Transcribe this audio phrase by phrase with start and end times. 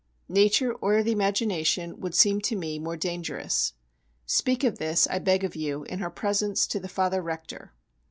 [0.33, 3.73] Nature or the imagination would seem to me more dangerous.
[4.25, 7.75] Speak of this, I beg of you, in her presence to the Father Rector.